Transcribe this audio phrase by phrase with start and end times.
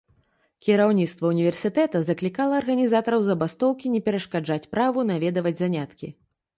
[0.67, 6.07] Кіраўніцтва ўніверсітэта заклікала арганізатараў забастоўкі не перашкаджаць праву наведваць заняткі.